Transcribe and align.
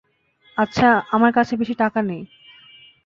আমার 1.11 1.31
কাছে 1.33 1.53
বেশি 1.57 1.73
টাকা 1.75 1.99
নেই। 2.01 2.23